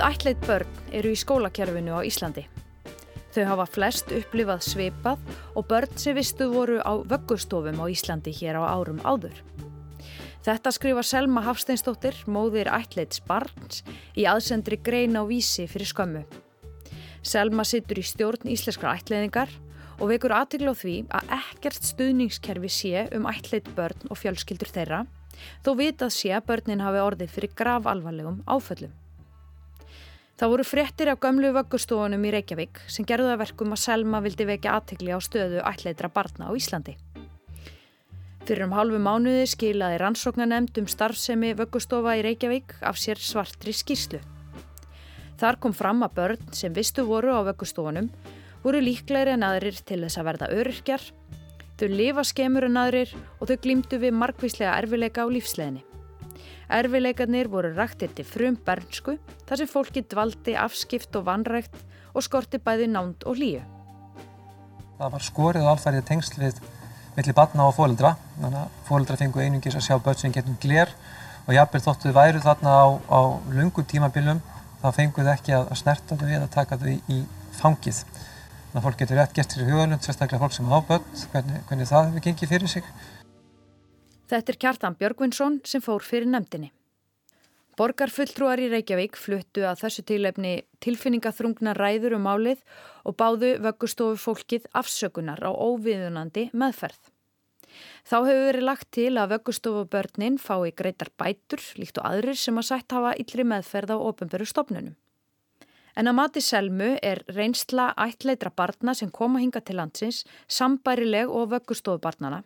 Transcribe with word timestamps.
200 0.00 0.16
ætleitt 0.16 0.46
börn 0.48 0.68
eru 0.96 1.10
í 1.12 1.16
skólakerfinu 1.18 1.92
á 1.92 2.00
Íslandi. 2.00 2.46
Þau 3.34 3.42
hafa 3.50 3.66
flest 3.68 4.12
upplifað 4.16 4.62
sveipað 4.64 5.34
og 5.52 5.66
börn 5.68 5.92
sem 6.00 6.16
vistu 6.16 6.46
voru 6.48 6.78
á 6.80 7.04
vöggustofum 7.04 7.76
á 7.76 7.84
Íslandi 7.84 8.32
hér 8.32 8.56
á 8.56 8.64
árum 8.64 9.02
áður. 9.04 9.36
Þetta 10.40 10.72
skrifa 10.72 11.04
Selma 11.04 11.42
Hafsteinstóttir, 11.44 12.16
móðir 12.24 12.70
ætleits 12.72 13.20
barns, 13.20 13.82
í 14.16 14.24
aðsendri 14.24 14.78
grein 14.80 15.20
á 15.20 15.22
vísi 15.28 15.66
fyrir 15.68 15.92
skömmu. 15.92 16.24
Selma 17.20 17.66
sittur 17.68 18.00
í 18.00 18.06
stjórn 18.06 18.48
íslenskra 18.48 18.96
ætleiðingar 18.96 19.52
og 20.00 20.14
vekur 20.14 20.32
aðtegla 20.32 20.72
á 20.72 20.80
því 20.80 20.96
að 21.12 21.36
ekkert 21.36 21.90
stuðningskerfi 21.92 22.72
sé 22.72 23.04
um 23.12 23.28
ætleitt 23.28 23.68
börn 23.76 24.08
og 24.08 24.16
fjölskyldur 24.16 24.72
þeirra, 24.72 25.04
þó 25.60 25.76
vitað 25.76 26.16
sé 26.16 26.32
að 26.32 26.48
börnin 26.48 26.86
hafi 26.88 27.04
orðið 27.04 27.36
fyrir 27.36 27.56
gravalvarlegum 27.60 28.40
áföllum. 28.48 28.96
Það 30.40 30.48
voru 30.54 30.64
fréttir 30.64 31.08
af 31.12 31.18
gömlu 31.20 31.50
vöggustofunum 31.52 32.22
í 32.24 32.30
Reykjavík 32.32 32.78
sem 32.88 33.04
gerðu 33.04 33.26
það 33.28 33.40
verkum 33.42 33.74
að 33.74 33.80
Selma 33.82 34.22
vildi 34.24 34.46
vekja 34.48 34.78
aðtegli 34.78 35.12
á 35.12 35.20
stöðu 35.20 35.58
ætleitra 35.68 36.08
barna 36.08 36.48
á 36.48 36.56
Íslandi. 36.56 36.94
Fyrir 38.48 38.64
um 38.64 38.72
halvu 38.72 38.96
mánuði 39.04 39.42
skilaði 39.52 39.98
rannsóknanemnd 40.00 40.80
um 40.80 40.88
starfsemi 40.88 41.50
vöggustofa 41.58 42.16
í 42.16 42.24
Reykjavík 42.24 42.72
af 42.80 42.96
sér 42.96 43.20
svartri 43.20 43.76
skýrslu. 43.76 44.22
Þar 45.36 45.60
kom 45.60 45.76
fram 45.76 46.00
að 46.08 46.16
börn 46.16 46.48
sem 46.56 46.72
vistu 46.72 47.04
voru 47.04 47.36
á 47.36 47.44
vöggustofunum 47.50 48.08
voru 48.64 48.80
líklegri 48.80 49.36
en 49.36 49.44
aðrir 49.44 49.76
til 49.84 50.00
þess 50.06 50.22
að 50.24 50.30
verða 50.30 50.52
öryrkjar, 50.56 51.04
þau 51.76 51.88
lifa 51.92 52.24
skemur 52.24 52.64
en 52.64 52.80
aðrir 52.80 53.12
og 53.36 53.52
þau 53.52 53.58
glýmdu 53.60 54.00
við 54.00 54.16
markvíslega 54.16 54.80
erfileika 54.80 55.20
á 55.20 55.28
lífsleginni. 55.28 55.84
Erfileikarnir 56.70 57.50
voru 57.50 57.72
rættir 57.74 58.12
til 58.14 58.26
frum 58.26 58.58
bernsku 58.66 59.16
þar 59.48 59.60
sem 59.60 59.70
fólki 59.70 60.04
dvaldi 60.06 60.54
afskipt 60.54 61.16
og 61.18 61.26
vanrækt 61.26 61.80
og 62.14 62.24
skorti 62.26 62.60
bæði 62.62 62.90
nánd 62.90 63.26
og 63.26 63.38
hlýju. 63.38 63.62
Það 65.00 65.12
var 65.14 65.24
skorið 65.24 65.66
og 65.66 65.72
alfærið 65.74 66.06
tengsl 66.10 66.40
við 66.42 66.60
milli 67.16 67.34
batna 67.34 67.66
og 67.66 67.78
að 67.80 68.60
fóreldra 68.86 69.16
fengu 69.18 69.42
einungis 69.42 69.76
að 69.76 69.86
sjá 69.88 69.98
börn 69.98 70.18
sem 70.20 70.32
getum 70.32 70.58
glér 70.62 70.92
og 71.46 71.54
jafnveg 71.56 71.84
þóttu 71.84 72.12
væru 72.14 72.42
þarna 72.44 72.70
á, 72.70 72.86
á 73.10 73.20
lungum 73.50 73.84
tímabilum 73.84 74.42
þá 74.80 74.88
fengu 74.96 75.24
þau 75.24 75.32
ekki 75.34 75.56
að 75.56 75.72
snerta 75.80 76.18
þau 76.20 76.28
eða 76.28 76.50
taka 76.52 76.78
þau 76.80 76.92
í 76.92 77.22
fangið. 77.58 78.04
Þannig 78.70 78.78
að 78.78 78.84
fólk 78.86 79.00
getur 79.00 79.18
rétt 79.18 79.32
gert 79.34 79.54
sér 79.54 79.66
hugalund, 79.66 80.04
sérstaklega 80.04 80.40
fólk 80.44 80.54
sem 80.54 80.70
á 80.70 80.78
börn, 80.86 81.06
hvernig, 81.32 81.64
hvernig 81.68 81.90
það 81.90 82.06
hefur 82.06 82.24
gengið 82.28 82.52
fyrir 82.54 82.70
sig. 82.70 82.92
Þetta 84.30 84.52
er 84.52 84.58
Kjartan 84.62 84.94
Björgvinsson 84.94 85.56
sem 85.66 85.82
fór 85.82 86.04
fyrir 86.06 86.28
nefndinni. 86.30 86.68
Borgarfulltrúar 87.74 88.60
í 88.62 88.68
Reykjavík 88.70 89.16
fluttu 89.18 89.64
að 89.66 89.80
þessu 89.80 90.04
tilefni 90.06 90.52
tilfinningaþrungna 90.84 91.72
ræður 91.74 92.14
um 92.18 92.28
málið 92.28 92.60
og 93.08 93.16
báðu 93.18 93.56
vöggustofu 93.64 94.20
fólkið 94.22 94.68
afsökunar 94.76 95.42
á 95.42 95.50
óviðunandi 95.50 96.44
meðferð. 96.54 97.00
Þá 98.06 98.16
hefur 98.28 98.46
verið 98.50 98.66
lagt 98.68 98.88
til 98.94 99.10
að 99.18 99.34
vöggustofu 99.34 99.82
börnin 99.90 100.38
fái 100.38 100.70
greitar 100.78 101.10
bætur 101.18 101.64
líkt 101.80 101.98
og 101.98 102.06
aðrir 102.12 102.38
sem 102.38 102.62
að 102.62 102.68
sætt 102.70 102.94
hafa 102.94 103.16
yllri 103.18 103.48
meðferð 103.54 103.96
á 103.96 103.98
ofnböru 103.98 104.46
stopnunum. 104.46 104.94
En 105.98 106.06
að 106.06 106.18
mati 106.20 106.44
Selmu 106.44 106.92
er 107.02 107.24
reynsla 107.34 107.90
ættleitra 107.98 108.54
barna 108.54 108.94
sem 108.94 109.10
koma 109.10 109.42
hinga 109.42 109.58
til 109.64 109.80
landsins 109.80 110.22
sambærileg 110.46 111.26
og 111.26 111.50
vöggustofu 111.56 111.98
barnana 111.98 112.44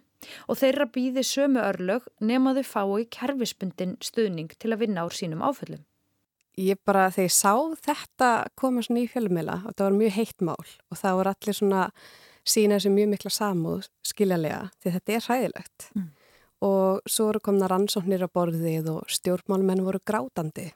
og 0.48 0.60
þeirra 0.60 0.88
býði 0.94 1.24
sömu 1.26 1.62
örlög 1.62 2.06
nemaðu 2.20 2.64
fái 2.66 3.06
kerfispundin 3.12 3.96
stuðning 4.04 4.52
til 4.58 4.74
að 4.74 4.84
vinna 4.84 5.06
úr 5.06 5.16
sínum 5.16 5.44
áföllum. 5.44 5.84
Ég 6.54 6.78
bara, 6.86 7.08
þegar 7.10 7.26
ég 7.26 7.34
sá 7.34 7.54
þetta 7.82 8.28
koma 8.54 8.82
svona 8.84 9.02
í 9.02 9.08
fjölumila 9.10 9.62
og 9.64 9.74
það 9.74 9.88
var 9.88 9.96
mjög 9.98 10.14
heitt 10.18 10.44
mál 10.46 10.62
og 10.62 11.00
það 11.00 11.18
voru 11.18 11.32
allir 11.34 11.58
svona 11.58 11.88
sína 12.44 12.78
þessu 12.78 12.92
mjög 12.92 13.10
mikla 13.14 13.32
samúð 13.32 13.88
skiljalega 14.04 14.60
því 14.82 14.92
þetta 14.96 15.14
er 15.14 15.24
hræðilegt 15.26 15.86
mm. 15.94 16.08
og 16.68 17.10
svo 17.10 17.28
voru 17.30 17.42
komna 17.48 17.70
rannsóknir 17.72 18.26
á 18.26 18.28
borðið 18.28 18.90
og 18.92 19.14
stjórnmálmenn 19.16 19.84
voru 19.86 20.00
grátandi 20.04 20.68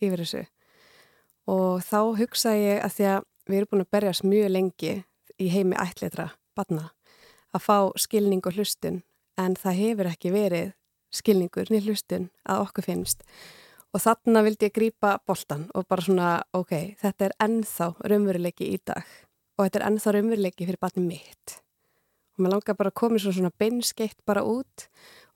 yfir 0.00 0.24
þessu 0.24 0.44
og 1.50 1.84
þá 1.84 2.00
hugsaði 2.20 2.64
ég 2.64 2.84
að 2.86 2.96
því 2.96 3.08
að 3.12 3.26
við 3.50 3.58
erum 3.60 3.72
búin 3.72 3.84
að 3.84 3.92
berjast 3.96 4.26
mjög 4.26 4.52
lengi 4.54 4.94
í 5.40 5.50
heimi 5.52 5.76
ætleitra 5.80 6.30
batna 6.56 6.88
að 7.54 7.64
fá 7.64 7.78
skilning 7.98 8.42
og 8.46 8.56
hlustun 8.56 9.00
en 9.40 9.56
það 9.58 9.80
hefur 9.80 10.10
ekki 10.10 10.32
verið 10.34 10.70
skilningur 11.14 11.70
niður 11.70 11.90
hlustun 11.90 12.28
að 12.46 12.66
okkur 12.66 12.86
finnst. 12.86 13.24
Og 13.90 14.04
þarna 14.04 14.44
vildi 14.46 14.68
ég 14.68 14.76
grýpa 14.76 15.16
boltan 15.26 15.66
og 15.74 15.88
bara 15.90 16.04
svona 16.06 16.28
ok, 16.54 16.94
þetta 17.00 17.26
er 17.26 17.34
ennþá 17.42 17.88
raunveruleiki 18.12 18.70
í 18.70 18.78
dag 18.86 19.02
og 19.58 19.64
þetta 19.64 19.80
er 19.80 19.86
ennþá 19.88 20.14
raunveruleiki 20.14 20.68
fyrir 20.68 20.80
batni 20.80 21.02
mitt. 21.08 21.58
Og 22.36 22.44
maður 22.44 22.56
langar 22.56 22.78
bara 22.78 22.92
að 22.92 23.00
koma 23.02 23.18
svona, 23.18 23.38
svona 23.40 23.58
beinskeitt 23.58 24.20
bara 24.28 24.46
út 24.46 24.86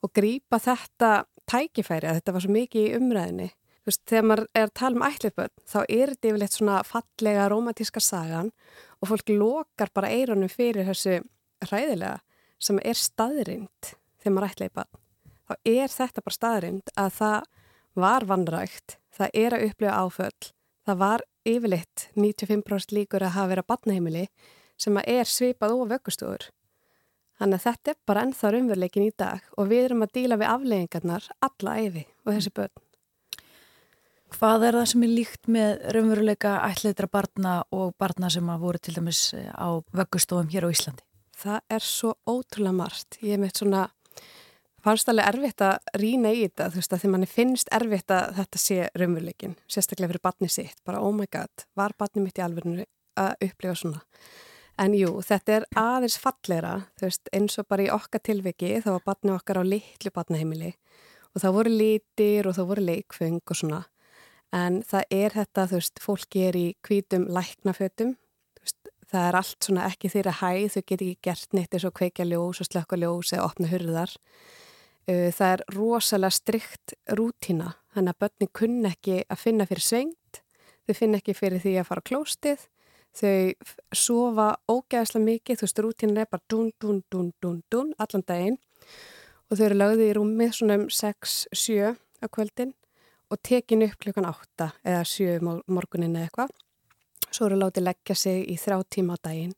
og 0.04 0.14
grýpa 0.14 0.62
þetta 0.62 1.24
tækifæri 1.50 2.08
að 2.08 2.20
þetta 2.20 2.36
var 2.36 2.44
svo 2.46 2.54
mikið 2.54 2.86
í 2.86 2.96
umræðinni 3.00 3.50
Þú 3.84 3.90
veist, 3.90 4.00
þegar 4.08 4.22
maður 4.24 4.46
er 4.56 4.62
að 4.64 4.70
tala 4.80 4.96
um 4.96 5.02
ætlipöld 5.04 5.50
þá 5.68 5.78
er 5.82 6.10
þetta 6.14 6.28
yfirleitt 6.30 6.54
svona 6.54 6.76
fallega 6.88 7.48
romantíska 7.52 8.00
sagan 8.00 8.46
og 8.96 9.10
fólk 9.10 9.32
lokar 9.36 9.90
bara 9.92 10.08
eironum 10.08 10.48
fyrir 10.48 10.88
þessu 10.88 11.18
hræðilega 11.64 12.18
sem 12.58 12.78
er 12.82 12.98
staðrind 12.98 13.94
þegar 14.22 14.34
maður 14.36 14.50
ætla 14.50 14.70
í 14.70 14.76
bann 14.80 15.00
þá 15.48 15.54
er 15.68 15.92
þetta 15.92 16.24
bara 16.24 16.38
staðrind 16.38 16.92
að 16.98 17.14
það 17.18 17.48
var 18.04 18.26
vannrægt, 18.28 18.98
það 19.14 19.38
er 19.40 19.56
að 19.56 19.64
upplifa 19.68 20.02
áföll, 20.02 20.50
það 20.84 21.00
var 21.04 21.24
yfirleitt 21.46 22.08
95% 22.16 22.94
líkur 22.96 23.24
að 23.24 23.36
hafa 23.36 23.52
verið 23.52 23.64
að 23.64 23.72
bannaheimili 23.72 24.26
sem 24.80 24.96
að 24.98 25.10
er 25.14 25.30
svipað 25.30 25.76
og 25.76 25.90
vöggustúður. 25.92 26.48
Þannig 27.38 27.58
að 27.58 27.66
þetta 27.66 27.92
er 27.92 28.00
bara 28.06 28.24
ennþá 28.24 28.50
raunveruleikin 28.54 29.06
í 29.08 29.12
dag 29.18 29.46
og 29.58 29.70
við 29.70 29.84
erum 29.88 30.04
að 30.06 30.12
díla 30.16 30.38
við 30.38 30.50
afleggingarnar 30.50 31.30
alla 31.42 31.78
æfi 31.82 32.04
og 32.24 32.30
þessi 32.30 32.52
börn. 32.54 32.74
Hvað 34.34 34.66
er 34.66 34.78
það 34.78 34.86
sem 34.90 35.02
er 35.06 35.12
líkt 35.14 35.50
með 35.54 35.72
raunveruleika 35.94 36.54
ætleitra 36.66 37.10
barna 37.10 37.56
og 37.74 37.94
barna 38.00 38.30
sem 38.30 38.48
að 38.50 38.62
voru 38.66 38.80
til 38.82 38.94
dæmis 38.96 39.28
á 39.34 39.78
vöggustofum 39.94 40.50
hér 40.50 40.66
á 40.66 40.74
Íslandi? 40.74 41.06
Það 41.38 41.76
er 41.76 41.84
svo 41.84 42.14
ótrúlega 42.28 42.76
margt. 42.76 43.18
Ég 43.24 43.40
meitt 43.40 43.60
svona, 43.60 43.88
fannst 44.84 45.08
alveg 45.10 45.30
erfitt 45.32 45.64
að 45.64 46.00
rýna 46.00 46.32
í 46.34 46.42
þetta, 46.44 46.70
þú 46.72 46.80
veist, 46.80 46.94
að 46.94 47.02
því 47.02 47.12
manni 47.14 47.30
finnst 47.30 47.70
erfitt 47.74 48.14
að 48.14 48.32
þetta 48.40 48.62
sé 48.62 48.80
raunveruleikin, 48.94 49.54
sérstaklega 49.70 50.12
fyrir 50.12 50.24
batni 50.28 50.50
sitt, 50.52 50.82
bara 50.86 51.02
oh 51.04 51.14
my 51.14 51.28
god, 51.32 51.68
var 51.76 51.96
batni 51.98 52.24
mitt 52.24 52.40
í 52.40 52.44
alverðinu 52.44 52.86
að 53.20 53.48
upplifa 53.48 53.78
svona. 53.78 54.02
En 54.82 54.94
jú, 54.98 55.20
þetta 55.22 55.52
er 55.54 55.66
aðeins 55.78 56.16
falleira, 56.18 56.74
þú 56.98 57.06
veist, 57.06 57.28
eins 57.36 57.58
og 57.62 57.68
bara 57.70 57.84
í 57.84 57.92
okkar 57.94 58.24
tilviki, 58.26 58.72
þá 58.82 58.96
var 58.96 59.04
batni 59.06 59.34
okkar 59.36 59.62
á 59.62 59.64
litlu 59.64 60.10
batnaheimili 60.14 60.72
og 61.34 61.42
þá 61.42 61.48
voru 61.54 61.70
lítir 61.70 62.48
og 62.48 62.56
þá 62.56 62.62
voru 62.70 62.86
leikfeng 62.86 63.42
og 63.42 63.58
svona. 63.58 63.80
En 64.54 64.82
það 64.86 65.14
er 65.14 65.34
þetta, 65.34 65.66
þú 65.70 65.78
veist, 65.80 66.02
fólki 66.02 66.44
er 66.48 66.58
í 66.58 66.66
kvítum 66.86 67.26
læknafötum 67.34 68.14
það 69.14 69.28
er 69.28 69.38
allt 69.38 69.68
svona 69.68 69.86
ekki 69.88 70.10
þeirra 70.12 70.34
hæð, 70.40 70.66
þau 70.74 70.82
get 70.82 71.04
ekki 71.04 71.16
gert 71.28 71.56
neitt 71.56 71.74
eins 71.76 71.86
og 71.86 71.94
kveikja 71.96 72.26
ljós 72.28 72.60
og 72.62 72.68
slökka 72.68 72.98
ljós 72.98 73.32
eða 73.34 73.46
opna 73.46 73.70
hurðar. 73.70 74.14
Uh, 75.04 75.30
það 75.36 75.48
er 75.50 75.64
rosalega 75.76 76.34
strikt 76.34 76.94
rútina, 77.14 77.74
þannig 77.94 78.14
að 78.14 78.22
börnin 78.24 78.54
kunn 78.60 78.78
ekki 78.90 79.18
að 79.28 79.42
finna 79.42 79.68
fyrir 79.70 79.86
svengt, 79.86 80.40
þau 80.84 80.94
finn 80.98 81.18
ekki 81.18 81.36
fyrir 81.36 81.62
því 81.62 81.76
að 81.80 81.90
fara 81.90 82.06
klóstið, 82.10 82.68
þau 83.14 83.34
sofa 83.94 84.48
ógæðslega 84.70 85.28
mikið, 85.28 85.60
þú 85.60 85.68
veist, 85.68 85.82
rútínin 85.84 86.22
er 86.24 86.30
bara 86.30 86.42
dún, 86.50 86.72
dún, 86.82 87.02
dún, 87.12 87.30
dún, 87.42 87.60
dún, 87.70 87.92
allan 88.02 88.26
daginn 88.26 88.58
og 89.50 89.58
þau 89.58 89.66
eru 89.68 89.78
lögðið 89.78 90.08
í 90.08 90.14
rúmið 90.16 90.56
svona 90.56 90.78
um 90.80 90.88
6-7 90.90 91.94
á 91.94 92.26
kvöldin 92.32 92.72
og 93.30 93.40
tekin 93.44 93.84
upp 93.86 93.98
klukkan 94.02 94.26
8 94.26 94.70
eða 94.82 95.04
7 95.06 95.36
morgunin 95.44 96.16
eða 96.16 96.26
eitthvað 96.26 96.63
svo 97.34 97.48
eru 97.48 97.58
látið 97.60 97.88
leggja 97.88 98.16
sig 98.18 98.44
í 98.50 98.56
þrjá 98.60 98.78
tíma 98.96 99.18
á 99.18 99.24
daginn. 99.28 99.56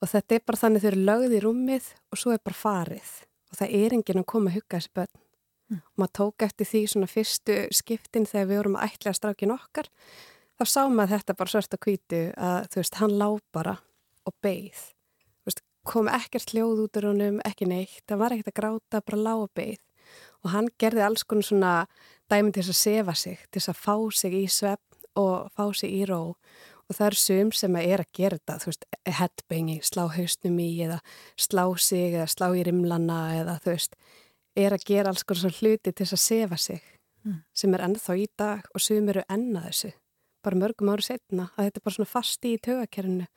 Og 0.00 0.10
þetta 0.10 0.36
er 0.36 0.44
bara 0.46 0.60
þannig 0.60 0.82
þau 0.82 0.90
eru 0.90 1.02
lögð 1.08 1.34
í 1.34 1.40
rúmið 1.44 1.90
og 2.10 2.20
svo 2.22 2.34
er 2.34 2.44
bara 2.44 2.60
farið. 2.60 3.10
Og 3.50 3.58
það 3.58 3.74
er 3.80 3.96
enginn 3.96 4.22
að 4.22 4.30
koma 4.32 4.50
að 4.50 4.60
hugga 4.60 4.78
þessi 4.78 4.94
börn. 5.00 5.26
Mm. 5.70 5.78
og 5.86 6.00
maður 6.02 6.14
tók 6.18 6.42
eftir 6.42 6.66
því 6.66 6.78
svona 6.90 7.06
fyrstu 7.06 7.56
skiptin 7.70 8.24
þegar 8.26 8.46
við 8.48 8.58
vorum 8.58 8.78
að 8.80 8.88
ætla 8.88 9.12
að 9.12 9.18
strákin 9.20 9.52
okkar. 9.54 9.90
Þá 10.58 10.64
sá 10.66 10.80
maður 10.90 11.12
þetta 11.12 11.36
bara 11.38 11.52
svart 11.52 11.76
að 11.76 11.82
kvítu 11.84 12.22
að 12.34 12.64
þú 12.72 12.80
veist, 12.80 12.98
hann 12.98 13.14
lá 13.20 13.28
bara 13.54 13.76
og 14.26 14.34
beigð 14.42 14.80
kom 15.86 16.10
ekkert 16.12 16.52
hljóð 16.52 16.84
út 16.84 16.98
úr 17.00 17.08
honum, 17.10 17.40
ekki 17.46 17.68
neitt. 17.68 18.02
Það 18.08 18.22
var 18.22 18.34
ekkert 18.34 18.52
að 18.52 18.58
gráta, 18.58 19.02
bara 19.04 19.22
lá 19.22 19.34
og 19.36 19.50
beigð 19.56 19.86
og 20.40 20.50
hann 20.54 20.70
gerði 20.80 21.02
alls 21.04 21.22
konar 21.28 21.46
svona 21.46 21.72
dæmi 22.32 22.50
til 22.50 22.64
þess 22.64 22.72
að 22.72 22.78
sefa 22.80 23.14
sig, 23.18 23.42
til 23.50 23.60
þess 23.60 23.70
að 23.70 23.80
fá 23.84 23.94
sig 24.16 24.34
í 24.34 24.44
svepp 24.50 25.18
og 25.20 25.50
fá 25.54 25.64
sig 25.76 25.92
í 25.92 26.06
ró 26.08 26.20
og 26.90 26.96
það 26.98 27.06
eru 27.06 27.20
sum 27.22 27.50
sem 27.54 27.76
er 27.78 28.02
að 28.02 28.10
gera 28.18 28.38
þetta, 28.38 28.56
þú 28.58 28.70
veist, 28.72 28.86
headbanging, 29.20 29.82
slá 29.86 30.02
hausnum 30.10 30.56
í 30.58 30.70
eða 30.86 30.98
slá 31.38 31.64
sig 31.78 32.16
eða 32.16 32.26
slá 32.34 32.48
í 32.50 32.64
rimlana 32.66 33.20
eða 33.38 33.58
þú 33.62 33.74
veist, 33.76 33.94
er 34.58 34.74
að 34.74 34.86
gera 34.90 35.12
alls 35.12 35.22
konar 35.22 35.44
svona 35.44 35.60
hluti 35.60 35.92
til 35.92 36.02
þess 36.02 36.16
að 36.16 36.24
sefa 36.24 36.58
sig 36.58 36.80
mm. 37.24 37.42
sem 37.54 37.76
er 37.76 37.84
ennþá 37.86 38.16
í 38.18 38.26
dag 38.42 38.70
og 38.74 38.82
sem 38.82 39.10
eru 39.12 39.22
enna 39.30 39.62
þessu. 39.68 39.92
Bara 40.42 40.58
mörgum 40.58 40.90
ári 40.90 41.06
setna 41.06 41.50
að 41.54 41.68
þetta 41.68 41.80
er 41.80 41.86
bara 41.86 41.96
svona 41.98 42.10
fasti 42.10 42.54
í 42.56 42.62
tögakerfinu 42.64 43.28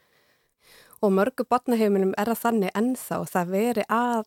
og 1.03 1.11
mörgu 1.11 1.43
barnaheiminum 1.51 2.13
er 2.17 2.31
að 2.31 2.39
þannig 2.45 2.77
ennþá 2.79 3.17
það 3.27 3.49
veri 3.51 3.83
að 3.91 4.23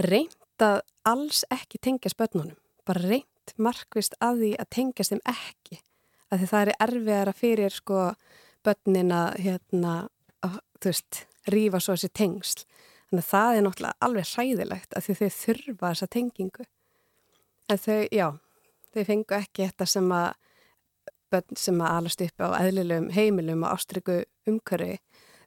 reynda 0.00 0.70
alls 1.06 1.44
ekki 1.52 1.80
tengja 1.84 2.10
spötnunum 2.10 2.56
bara 2.88 3.04
reynd 3.04 3.54
markvist 3.60 4.16
að 4.24 4.42
því 4.42 4.50
að 4.62 4.70
tengjast 4.74 5.12
þeim 5.12 5.22
ekki. 5.28 5.80
Að 6.28 6.40
því 6.40 6.48
það 6.50 6.62
er 6.62 6.78
erfiðara 6.84 7.34
fyrir 7.36 7.74
sko 7.74 8.00
börnina 8.66 9.22
hérna, 9.38 9.94
þú 10.42 10.90
veist, 10.90 11.22
rífa 11.48 11.80
svo 11.82 11.96
þessi 11.96 12.12
tengsl. 12.14 12.66
Þannig 13.08 13.24
að 13.24 13.30
það 13.30 13.54
er 13.54 13.64
náttúrulega 13.64 14.04
alveg 14.04 14.28
hræðilegt 14.34 14.96
að 14.96 15.06
þau 15.06 15.30
þurfa 15.38 15.92
þessa 15.92 16.10
tengingu. 16.12 16.66
En 17.68 17.80
þau, 17.80 18.00
já 18.12 18.26
þau 18.92 19.04
fengu 19.08 19.36
ekki 19.38 19.68
þetta 19.68 19.88
sem 19.88 20.12
að 20.12 20.28
börn 21.32 21.60
sem 21.60 21.80
að 21.84 21.94
alast 21.94 22.24
upp 22.24 22.44
á 22.44 22.48
eðlilegum 22.62 23.10
heimilum 23.12 23.64
og 23.66 23.74
ástryggu 23.76 24.22
umkörri 24.48 24.94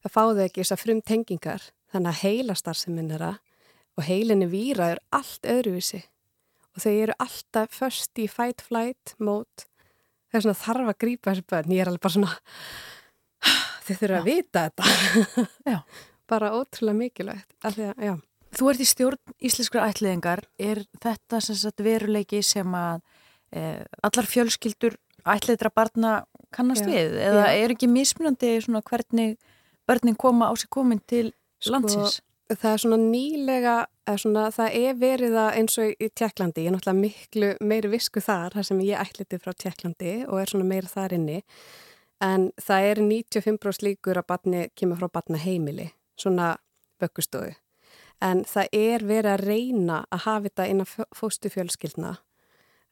það 0.04 0.14
fáðu 0.14 0.44
ekki 0.46 0.62
þessar 0.62 0.82
frum 0.82 1.02
tengingar 1.06 1.68
þannig 1.94 2.12
að 2.12 2.22
heilastarseminara 2.22 3.32
og 3.98 4.06
heilinni 4.08 4.48
výra 4.50 4.92
er 4.94 5.02
allt 5.14 5.46
öðruvísi. 5.50 6.04
Og 6.72 6.86
þau 6.86 6.94
eru 6.94 7.18
alltaf 7.20 7.74
först 7.76 8.22
í 8.22 8.28
fight-flight 8.32 9.16
mót 9.20 9.66
þau 10.32 10.54
þarf 10.56 10.94
að 10.94 11.00
grípa 11.04 11.34
þessi 11.34 11.48
börn. 11.52 11.74
Ég 11.76 11.84
er 11.84 11.92
alveg 11.92 12.04
bara 12.06 12.16
svona 12.16 12.36
þau 13.86 13.94
þurfa 14.02 14.20
að 14.20 14.30
vita 14.30 14.66
þetta. 14.68 15.78
Bara 16.32 16.54
ótrúlega 16.56 16.98
mikilvægt 16.98 17.56
að, 17.68 17.82
Þú 18.52 18.68
ert 18.68 18.84
í 18.84 18.88
stjórn 18.88 19.36
íslenskra 19.48 19.86
ætliðingar 19.88 20.44
er 20.60 20.84
þetta 21.00 21.40
sem 21.44 21.84
veruleiki 21.86 22.42
sem 22.44 22.74
að 22.76 23.00
e, 23.56 23.62
allar 24.04 24.28
fjölskyldur 24.28 24.98
ætliðra 25.24 25.72
barna 25.72 26.12
kannast 26.52 26.84
já, 26.84 26.92
við? 26.92 27.16
Eða 27.30 27.46
já. 27.48 27.62
er 27.62 27.76
ekki 27.76 27.88
mismunandi 27.92 28.52
hvernig 28.90 29.38
börnin 29.88 30.20
koma 30.20 30.52
á 30.52 30.54
sig 30.60 30.70
komin 30.70 31.00
til 31.08 31.32
sko, 31.60 31.76
landsins? 31.76 32.20
Það 32.52 32.74
er 32.74 32.82
svona 32.84 33.00
nýlega, 33.00 33.76
svona, 34.20 34.50
það 34.52 34.74
er 34.82 34.98
verið 35.00 35.38
að 35.40 35.54
eins 35.62 35.78
og 35.80 35.94
í 35.96 36.10
Tjekklandi, 36.12 36.66
ég 36.66 36.68
er 36.68 36.76
náttúrulega 36.76 37.00
miklu 37.00 37.52
meiri 37.64 37.92
visku 37.94 38.20
þar, 38.24 38.58
þar 38.58 38.68
sem 38.68 38.82
ég 38.84 39.00
ætliti 39.00 39.40
frá 39.40 39.56
Tjekklandi 39.56 40.16
og 40.28 40.42
er 40.42 40.52
svona 40.52 40.68
meira 40.68 40.92
þar 40.92 41.16
inni 41.16 41.38
en 42.22 42.52
það 42.62 42.88
er 42.92 43.02
95% 43.02 43.86
líkur 43.86 44.20
að 44.22 44.30
batni 44.30 44.64
kemur 44.78 45.02
frá 45.02 45.12
batna 45.20 45.42
heimili, 45.42 45.92
svona 46.20 46.56
bökkustóðu. 47.02 47.56
En 48.22 48.44
það 48.46 48.76
er 48.78 49.06
verið 49.10 49.32
að 49.32 49.46
reyna 49.50 50.02
að 50.14 50.26
hafa 50.28 50.44
þetta 50.48 50.68
innan 50.70 50.90
fóstu 51.18 51.50
fjölskyldna 51.50 52.16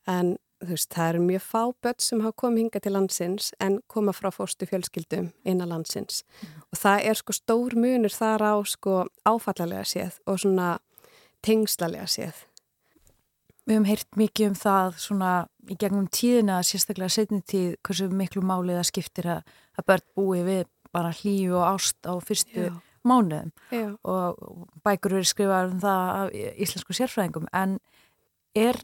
en 0.10 0.38
veist, 0.66 0.90
það 0.92 1.14
eru 1.14 1.22
mjög 1.28 1.46
fá 1.46 1.62
börn 1.84 2.02
sem 2.04 2.24
hafa 2.24 2.38
komið 2.42 2.64
hinga 2.64 2.81
til 2.84 2.94
landsins 2.96 3.52
en 3.64 3.80
koma 3.88 4.14
frá 4.16 4.31
fóstu 4.34 4.68
fjölskyldum 4.70 5.30
innan 5.48 5.72
landsins 5.72 6.24
mm. 6.26 6.66
og 6.72 6.81
það 6.81 7.06
er 7.12 7.20
sko 7.20 7.36
stór 7.38 7.78
munur 7.80 8.14
þar 8.14 8.44
á 8.44 8.54
sko 8.68 8.96
áfallalega 9.30 9.86
séð 9.88 10.20
og 10.26 10.42
svona 10.44 10.78
tengslalega 11.46 12.10
séð. 12.10 12.44
Við 13.69 13.75
hefum 13.75 13.86
heyrt 13.86 14.18
mikið 14.18 14.48
um 14.50 14.54
það 14.57 14.95
svona 14.98 15.31
í 15.69 15.75
gegnum 15.77 16.07
tíðina, 16.10 16.56
sérstaklega 16.66 17.13
setni 17.13 17.44
tíð, 17.45 17.75
hversu 17.86 18.07
miklu 18.10 18.42
málið 18.42 18.80
það 18.80 18.88
skiptir 18.89 19.27
að, 19.30 19.51
að 19.77 19.86
börn 19.92 20.06
búi 20.18 20.39
við 20.48 20.63
bara 20.95 21.12
hlýju 21.13 21.54
og 21.60 21.68
ást 21.68 22.10
á 22.10 22.18
fyrstu 22.25 22.63
Já. 22.66 22.71
mánuðum 23.06 23.51
Já. 23.69 23.92
og 24.01 24.66
bækur 24.81 25.19
eru 25.19 25.30
skrifað 25.30 25.75
um 25.75 25.83
það 25.83 26.10
af 26.16 26.33
íslensku 26.66 26.98
sérfræðingum 26.98 27.45
en 27.54 27.77
er 28.57 28.81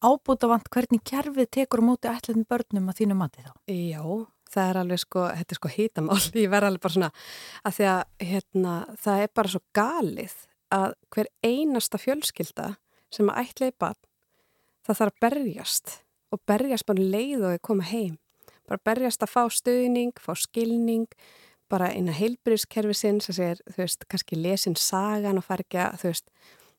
ábútafant 0.00 0.72
hvernig 0.72 1.04
kerfið 1.04 1.52
tekur 1.58 1.84
á 1.84 1.88
móti 1.90 2.08
ætlaðin 2.08 2.48
börnum 2.48 2.88
að 2.88 3.02
þínu 3.02 3.20
mati 3.20 3.44
þá? 3.44 3.52
Já, 3.68 4.02
það 4.48 4.72
er 4.72 4.82
alveg 4.86 5.04
sko, 5.04 5.28
þetta 5.36 5.54
er 5.54 5.60
sko 5.60 5.74
hýtamál, 5.76 6.20
ég 6.46 6.52
verð 6.56 6.72
alveg 6.72 6.86
bara 6.86 6.96
svona 6.96 7.12
að 7.60 7.78
því 7.78 7.88
að 7.92 8.28
hérna, 8.32 8.74
það 9.04 9.24
er 9.26 9.32
bara 9.36 9.54
svo 9.54 9.64
galið 9.76 10.36
að 10.78 10.90
hver 11.12 11.32
einasta 11.44 12.00
fjölskylda 12.00 12.72
sem 13.14 13.30
að 13.30 13.42
ætlaði 13.44 13.76
barn 13.78 14.00
það 14.86 15.00
þarf 15.00 15.12
að 15.12 15.20
berjast 15.26 15.98
og 16.32 16.40
berjast 16.46 16.86
bara 16.88 17.02
um 17.02 17.12
leið 17.12 17.42
og 17.42 17.52
að 17.52 17.66
koma 17.68 17.88
heim 17.88 18.16
bara 18.68 18.84
berjast 18.84 19.22
að 19.24 19.32
fá 19.32 19.42
stöðning, 19.52 20.12
fá 20.20 20.34
skilning 20.36 21.08
bara 21.68 21.90
inn 21.92 22.08
að 22.08 22.20
heilbyrjuskerfi 22.22 22.96
sinns 22.96 23.28
að 23.28 23.38
segja, 23.38 23.58
þú 23.68 23.82
veist, 23.82 24.06
kannski 24.08 24.38
lesin 24.38 24.76
sagan 24.78 25.40
og 25.40 25.44
fara 25.44 25.64
ekki 25.64 25.80
að, 25.82 25.98
þú 26.00 26.10
veist 26.12 26.30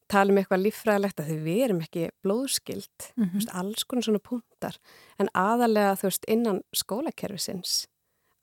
tala 0.09 0.33
um 0.33 0.39
eitthvað 0.41 0.63
líffræðilegt 0.63 1.21
að 1.21 1.29
þau 1.29 1.41
verum 1.45 1.81
ekki 1.85 2.07
blóðskild, 2.25 2.97
mm 2.97 3.23
-hmm. 3.23 3.29
þú 3.29 3.37
veist, 3.37 3.53
alls 3.53 3.83
konar 3.83 4.03
svona 4.03 4.19
punktar, 4.29 4.79
en 5.19 5.29
aðalega 5.33 5.95
þú 5.95 6.07
veist, 6.09 6.25
innan 6.27 6.61
skólakerfi 6.73 7.37
sinns 7.37 7.87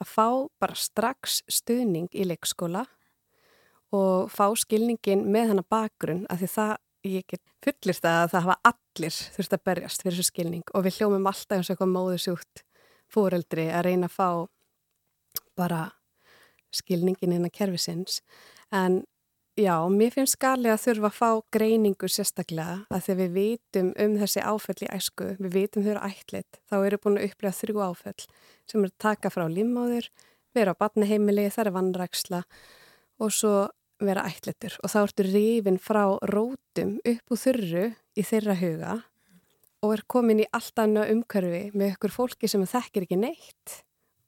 að 0.00 0.06
fá 0.06 0.28
bara 0.60 0.74
strax 0.74 1.42
stöðning 1.48 2.08
í 2.12 2.24
leikskóla 2.24 2.86
og 3.92 4.30
fá 4.30 4.54
skilningin 4.54 5.26
með 5.26 5.48
hana 5.48 5.62
bakgrunn, 5.62 6.26
af 6.30 6.38
því 6.38 6.46
það 6.46 6.76
ég 7.08 7.26
get 7.30 7.42
fullir 7.64 7.98
það 7.98 8.20
að 8.22 8.30
það 8.32 8.46
hafa 8.46 8.72
allir 8.72 9.18
þurft 9.36 9.56
að 9.56 9.64
berjast 9.70 10.04
fyrir 10.04 10.16
þessu 10.16 10.30
skilning 10.30 10.72
og 10.74 10.86
við 10.86 11.00
hljómum 11.00 11.28
alltaf 11.30 11.58
eins 11.58 11.70
og 11.70 11.74
eitthvað 11.74 11.92
móðusjúkt 11.94 12.64
fóreldri 13.12 13.66
að 13.70 13.86
reyna 13.88 14.10
að 14.10 14.16
fá 14.16 14.28
bara 15.56 15.82
skilningin 16.74 17.36
inn 17.36 17.46
að 17.46 17.54
kerfisins 17.56 18.20
en 18.74 19.02
já, 19.56 19.74
mér 19.88 20.12
finnst 20.12 20.36
skali 20.36 20.70
að 20.72 20.82
þurfa 20.84 21.10
að 21.10 21.16
fá 21.16 21.30
greiningu 21.56 22.10
sérstaklega 22.12 22.78
að 22.92 23.04
þegar 23.08 23.20
við 23.20 23.36
vitum 23.36 23.92
um 24.04 24.16
þessi 24.20 24.44
áföll 24.44 24.78
í 24.84 24.90
æsku, 24.92 25.30
við 25.40 25.56
vitum 25.56 25.86
þau 25.86 25.92
eru 25.94 26.04
ætlit, 26.10 26.60
þá 26.68 26.76
eru 26.82 27.00
búin 27.02 27.20
að 27.20 27.28
upplega 27.30 27.58
þrjú 27.60 27.84
áföll 27.86 28.26
sem 28.68 28.82
eru 28.82 28.92
taka 29.00 29.32
frá 29.32 29.46
limmáður, 29.48 30.10
vera 30.56 30.76
á 30.76 30.80
batnaheimili, 30.80 31.48
það 31.52 31.70
er 31.70 31.76
vannræksla 31.76 32.42
og 33.22 33.32
svo 33.32 33.54
vera 34.02 34.26
ætletur 34.28 34.76
og 34.82 34.92
þá 34.92 34.98
ertu 35.02 35.26
rifin 35.26 35.78
frá 35.80 36.04
rótum 36.30 36.96
upp 37.00 37.32
úr 37.32 37.40
þurru 37.40 37.84
í 38.16 38.24
þeirra 38.26 38.56
huga 38.60 38.96
og 39.84 39.92
er 39.94 40.02
komin 40.10 40.42
í 40.44 40.48
allt 40.56 40.82
annað 40.82 41.12
umkörfi 41.14 41.62
með 41.74 41.94
ykkur 41.94 42.14
fólki 42.14 42.50
sem 42.50 42.64
þekkir 42.66 43.06
ekki 43.06 43.20
neitt 43.20 43.76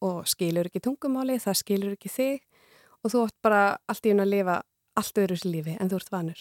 og 0.05 0.29
skilur 0.31 0.69
ekki 0.69 0.83
tungumáli, 0.85 1.41
það 1.43 1.61
skilur 1.63 1.97
ekki 1.97 2.13
þig 2.13 2.45
og 3.03 3.13
þú 3.13 3.25
ætti 3.27 3.45
bara 3.45 3.63
allt 3.91 4.07
í 4.07 4.15
hún 4.15 4.25
að 4.25 4.33
lifa 4.37 4.61
allt 4.99 5.21
öðru 5.23 5.39
sér 5.39 5.55
lífi 5.55 5.77
en 5.79 5.91
þú 5.91 6.01
ert 6.01 6.15
vanur. 6.15 6.41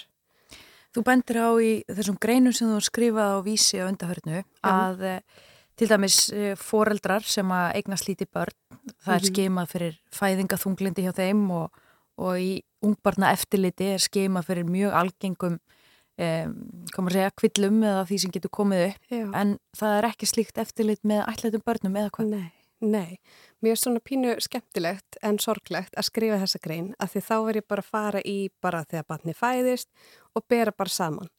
Þú 0.95 1.03
bendir 1.05 1.39
á 1.41 1.49
í 1.61 1.71
þessum 1.89 2.17
greinum 2.21 2.55
sem 2.55 2.69
þú 2.71 2.79
skrifaði 2.85 3.37
á 3.37 3.39
vísi 3.45 3.81
á 3.81 3.89
undahörnu 3.89 4.43
að. 4.65 5.05
Eh, 5.17 5.45
til 5.77 5.87
dæmis 5.89 6.15
eh, 6.33 6.55
foreldrar 6.57 7.25
sem 7.25 7.51
að 7.53 7.67
eigna 7.77 7.97
slíti 7.99 8.25
börn, 8.25 8.55
það 8.57 8.81
mm 8.81 8.93
-hmm. 8.97 9.13
er 9.13 9.21
mhm. 9.21 9.29
skemað 9.29 9.67
fyrir 9.73 9.99
fæðingaþunglindi 10.11 11.03
hjá 11.05 11.13
þeim 11.13 11.51
og 11.51 11.71
og 12.17 12.41
í 12.41 12.51
ungbarna 12.85 13.31
eftirliti 13.35 13.91
er 13.95 14.01
skema 14.01 14.43
fyrir 14.45 14.67
mjög 14.67 14.95
algengum 14.97 15.57
um, 15.57 16.53
komur 16.93 17.13
að 17.13 17.19
segja 17.19 17.33
kvillum 17.41 17.81
eða 17.85 18.05
því 18.09 18.19
sem 18.23 18.35
getur 18.35 18.53
komið 18.59 18.85
upp 18.89 19.13
Já. 19.13 19.25
en 19.41 19.57
það 19.77 19.97
er 19.97 20.09
ekki 20.11 20.29
slíkt 20.29 20.61
eftirlit 20.61 21.03
með 21.07 21.25
ætlaðum 21.31 21.65
börnum 21.67 21.99
eða 22.01 22.13
hvað? 22.17 22.33
Nei, 22.33 22.51
nei, 22.81 23.17
mér 23.61 23.75
er 23.75 23.81
svona 23.81 24.03
pínu 24.03 24.35
skemmtilegt 24.43 25.19
en 25.25 25.39
sorglegt 25.41 25.97
að 25.97 26.09
skrifa 26.09 26.41
þessa 26.43 26.61
grein 26.63 26.91
að 26.97 27.15
því 27.15 27.23
þá 27.29 27.35
er 27.39 27.61
ég 27.61 27.69
bara 27.69 27.85
að 27.85 27.95
fara 27.95 28.21
í 28.25 28.37
bara 28.61 28.85
þegar 28.85 29.09
barni 29.13 29.37
fæðist 29.37 29.89
og 30.33 30.45
bera 30.49 30.75
bara 30.75 30.93
saman 30.93 31.33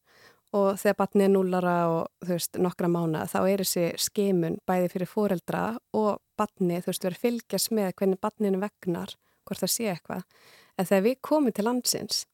og 0.56 0.78
þegar 0.80 0.96
barni 1.02 1.26
er 1.26 1.32
núlara 1.32 1.76
og 1.92 2.24
þú 2.24 2.32
veist 2.32 2.58
nokkra 2.62 2.88
mána 2.88 3.26
þá 3.28 3.38
er 3.42 3.62
þessi 3.62 3.88
skemun 4.00 4.56
bæði 4.68 4.92
fyrir 4.94 5.10
fóreldra 5.10 5.64
og 5.96 6.22
barni 6.38 6.80
þú 6.80 6.92
veist 6.92 7.04
verið 7.04 7.24
fylgjast 7.24 7.74
með 7.76 7.92
hvernig 7.98 8.22
barninu 8.22 8.62
vegnar 8.62 9.12
hvort 9.44 9.60
það 9.60 9.74
sé 9.74 9.90
eitthvað 9.92 10.24
En 10.78 10.86
þegar 10.86 11.06
við 11.08 11.16
komum 11.26 11.54
til 11.54 11.66
landsins, 11.66 12.24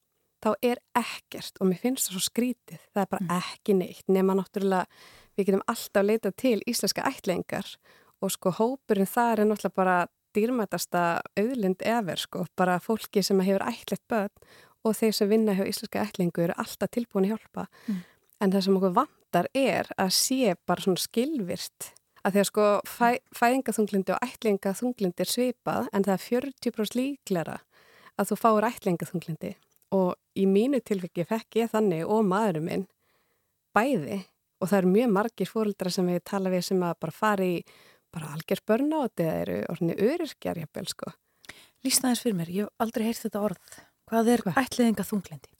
þá 0.44 0.50
er 0.60 0.80
ekkert 0.98 1.60
og 1.60 1.70
mér 1.70 1.80
finnst 1.80 2.08
það 2.08 2.18
svo 2.18 2.24
skrítið. 2.26 2.80
Það 2.92 3.04
er 3.04 3.12
bara 3.14 3.24
mm. 3.24 3.36
ekki 3.40 3.76
neitt 3.78 4.10
nema 4.12 4.36
náttúrulega 4.36 4.84
við 5.34 5.48
getum 5.48 5.64
alltaf 5.70 6.06
leitað 6.06 6.36
til 6.42 6.58
íslenska 6.70 7.06
ætlengar 7.08 7.70
og 8.22 8.32
sko 8.34 8.52
hópurinn 8.58 9.10
þar 9.10 9.42
er 9.42 9.50
náttúrulega 9.50 9.80
bara 9.80 9.96
dýrmætasta 10.34 11.02
auðlind 11.38 11.82
efer 11.86 12.20
sko, 12.20 12.46
bara 12.58 12.80
fólki 12.82 13.22
sem 13.22 13.40
hefur 13.44 13.64
ætlegt 13.66 14.04
börn 14.10 14.32
og 14.84 14.96
þeir 14.98 15.16
sem 15.16 15.30
vinna 15.30 15.54
hjá 15.56 15.64
íslenska 15.68 16.02
ætlingu 16.02 16.44
eru 16.44 16.56
alltaf 16.60 16.92
tilbúin 16.92 17.28
að 17.28 17.34
hjálpa. 17.34 17.68
Mm. 17.88 18.00
En 18.42 18.52
það 18.52 18.66
sem 18.66 18.78
okkur 18.80 18.96
vantar 18.98 19.50
er 19.56 19.90
að 19.96 20.16
sé 20.18 20.56
bara 20.66 20.84
svona 20.84 21.00
skilvirt 21.00 21.92
að 22.24 22.34
því 22.34 22.40
að 22.40 22.48
sko 22.48 22.66
fæ, 22.88 23.08
fæðingaþunglindi 23.36 24.14
og 24.14 24.26
ætlingaþunglindi 24.26 25.24
er 25.24 25.30
svipað 25.30 25.88
en 25.92 26.06
það 26.06 26.14
er 26.16 26.26
40% 26.26 26.98
líklæra 26.98 27.58
að 28.20 28.30
þú 28.30 28.40
fáur 28.40 28.68
ætlingaþunglindi 28.68 29.54
og 29.94 30.14
í 30.38 30.44
mínu 30.50 30.80
tilfengi 30.84 31.26
fekk 31.28 31.60
ég 31.62 31.72
þannig 31.72 32.06
og 32.10 32.24
maðurum 32.26 32.68
minn 32.68 32.86
bæði 33.74 34.22
og 34.60 34.70
það 34.70 34.78
eru 34.78 34.92
mjög 34.94 35.10
margir 35.16 35.50
fóröldra 35.50 35.92
sem 35.92 36.06
við 36.08 36.22
tala 36.30 36.52
við 36.52 36.68
sem 36.68 36.82
að 36.86 37.00
bara 37.04 37.14
fari 37.14 37.50
í 37.56 37.64
bara 38.14 38.30
algjör 38.36 38.62
börnáti 38.68 39.26
eða 39.26 39.40
eru 39.42 39.56
orðinni 39.72 39.96
öryrkjar 40.06 40.60
jafnvel 40.62 40.86
sko. 40.90 41.10
Lýsnaðis 41.84 42.22
fyrir 42.22 42.38
mér, 42.38 42.52
ég 42.54 42.68
hef 42.68 42.84
aldrei 42.84 43.08
heyrt 43.08 43.24
þetta 43.24 43.42
orð. 43.42 43.74
Hvað 44.08 44.30
er 44.34 44.44
Hva? 44.44 44.54
ætlingaþunglindi? 44.62 45.50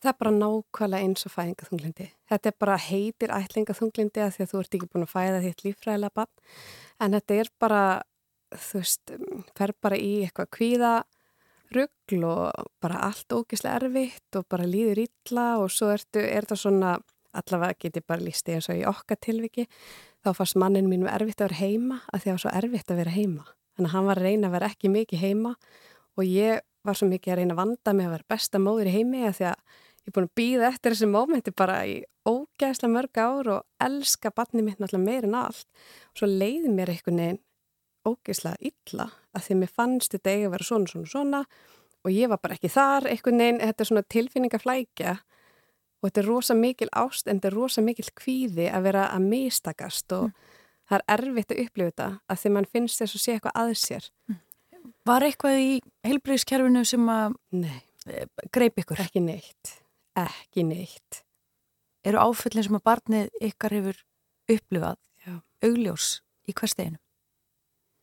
Það 0.00 0.10
er 0.10 0.18
bara 0.18 0.32
nákvæmlega 0.34 1.06
eins 1.06 1.26
og 1.28 1.32
fæðingaþunglindi. 1.34 2.06
Þetta 2.32 2.50
er 2.50 2.56
bara 2.64 2.76
heitir 2.80 3.32
ætlingaþunglindi 3.36 4.22
að 4.24 4.34
því 4.34 4.44
að 4.44 4.52
þú 4.52 4.60
ert 4.60 4.76
ekki 4.78 4.90
búin 4.90 5.06
að 5.06 5.12
fæða 5.12 5.40
þitt 5.44 5.64
lífræðilega 5.66 6.16
bann. 6.16 6.30
En 7.00 7.16
þetta 7.16 7.38
er 7.42 7.50
bara, 7.60 7.82
þú 8.56 8.80
veist, 8.80 9.14
fer 9.60 9.74
bara 9.84 10.00
í 10.00 10.12
eitthvað 10.24 10.50
kvíða 10.56 10.92
ruggl 11.74 12.26
og 12.26 12.70
bara 12.82 13.04
allt 13.06 13.32
ógislega 13.32 13.80
erfitt 13.80 14.38
og 14.38 14.46
bara 14.50 14.68
líður 14.68 15.04
illa 15.04 15.46
og 15.62 15.70
svo 15.72 15.90
ertu, 15.94 16.22
er 16.22 16.48
það 16.48 16.62
svona, 16.64 16.94
allavega 17.36 17.78
geti 17.86 18.02
bara 18.02 18.24
lísti 18.24 18.56
eins 18.56 18.70
og 18.72 18.80
í 18.80 18.86
okkar 18.90 19.20
tilviki, 19.22 19.68
þá 20.24 20.32
fannst 20.38 20.58
mannin 20.58 20.90
mínum 20.90 21.10
erfitt 21.10 21.40
að 21.40 21.50
vera 21.50 21.60
heima 21.60 22.00
að 22.10 22.24
því 22.24 22.24
að 22.24 22.26
það 22.26 22.36
var 22.36 22.42
svo 22.44 22.56
erfitt 22.62 22.90
að 22.90 23.00
vera 23.02 23.14
heima. 23.14 23.46
Þannig 23.76 23.90
að 23.90 23.94
hann 23.94 24.08
var 24.08 24.20
að 24.20 24.26
reyna 24.26 24.48
að 24.48 24.56
vera 24.56 24.72
ekki 24.72 24.92
mikið 24.92 25.22
heima 25.24 25.54
og 26.18 26.26
ég 26.26 26.66
var 26.86 26.96
svo 26.98 27.08
mikið 27.10 27.32
að 27.32 27.40
reyna 27.40 27.54
að 27.54 27.60
vanda 27.60 27.94
mig 27.96 28.08
að 28.08 28.14
vera 28.16 28.30
besta 28.34 28.60
móður 28.60 28.90
í 28.90 28.96
heimi 28.96 29.22
að 29.28 29.36
því 29.38 29.46
að 29.50 29.62
ég 30.00 30.10
er 30.10 30.16
búin 30.16 30.26
að 30.26 30.36
býða 30.40 30.70
eftir 30.70 30.94
þessi 30.94 31.08
mómenti 31.10 31.52
bara 31.56 31.76
í 31.86 31.96
ógæðslega 32.28 32.92
mörg 32.94 33.20
ár 33.20 33.50
og 33.54 33.86
elska 33.86 34.32
barni 34.34 34.64
mitt 34.64 34.80
náttúrulega 34.80 35.06
meirinn 35.06 35.38
allt 35.38 35.66
og 36.10 36.20
svo 36.22 36.28
leiði 36.30 36.72
mér 36.72 36.92
einhvern 36.94 37.20
veginn 37.22 37.40
ógæðslega 38.06 38.70
illa 38.70 39.10
að 39.36 39.46
því 39.46 39.56
mér 39.60 39.72
fannst 39.76 40.14
þetta 40.14 40.34
eiga 40.34 40.48
að 40.48 40.54
vera 40.54 40.68
svona, 40.68 40.90
svona, 40.90 41.10
svona 41.10 41.42
og 42.00 42.14
ég 42.14 42.30
var 42.32 42.40
bara 42.42 42.56
ekki 42.56 42.70
þar 42.72 43.08
einhvern 43.10 43.42
veginn, 43.42 43.60
þetta 43.60 43.84
er 43.84 43.90
svona 43.90 44.06
tilfinningaflækja 44.14 45.16
og 46.00 46.08
þetta 46.08 46.22
er 46.22 46.30
rosa 46.30 46.56
mikil 46.56 46.88
ást 46.96 47.28
en 47.28 47.40
þetta 47.40 47.50
er 47.50 47.58
rosa 47.58 47.84
mikil 47.84 48.06
kvíði 48.16 48.70
að 48.72 48.86
vera 48.88 49.08
að 49.12 49.26
mistakast 49.32 50.16
og 50.16 50.30
mm. 50.30 50.54
það 50.88 51.02
er 51.02 51.16
erfitt 51.16 51.54
að 51.54 51.64
upplifa 51.64 51.90
þetta 51.92 52.08
að 52.26 52.40
því 52.42 52.54
mann 52.56 52.70
finnst 52.76 53.02
þess 53.02 53.18
að 53.18 53.24
sé 53.24 53.36
eitthvað 53.36 53.60
að 53.64 53.74
sér 53.82 54.08
mm. 54.28 54.40
Var 55.08 55.24
eitthvað 55.24 55.58
í 55.60 55.70
heilbreyðskerfinu 56.06 56.82
sem 56.88 57.06
að 57.12 57.34
eh, 57.56 58.24
greip 58.52 58.80
ykkur? 58.80 59.00
Ekki 59.00 59.22
neitt, 59.24 59.72
ekki 60.18 60.64
neitt. 60.68 61.22
Eru 62.06 62.20
áföllin 62.20 62.64
sem 62.64 62.76
að 62.78 62.84
barnið 62.88 63.30
ykkar 63.50 63.76
hefur 63.76 64.02
upplifað 64.50 65.00
augljós 65.64 66.20
í 66.48 66.54
hver 66.56 66.72
steginu? 66.72 67.00
Mm, 67.00 67.09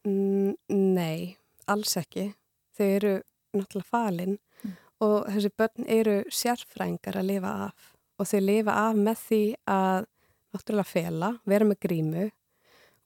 nei, 0.07 1.37
alls 1.67 1.97
ekki. 1.99 2.31
Þau 2.77 2.87
eru 2.87 3.13
náttúrulega 3.57 3.89
falinn 3.89 4.35
mm. 4.37 4.75
og 5.05 5.29
þessi 5.33 5.53
börn 5.57 5.87
eru 5.97 6.17
sérfrængar 6.33 7.17
að 7.19 7.31
lifa 7.31 7.53
af 7.67 7.93
og 8.17 8.29
þau 8.29 8.39
lifa 8.41 8.75
af 8.87 8.97
með 8.97 9.23
því 9.27 9.43
að 9.69 10.07
náttúrulega 10.55 10.89
fela, 10.89 11.31
vera 11.45 11.67
með 11.67 11.81
grímu 11.85 12.29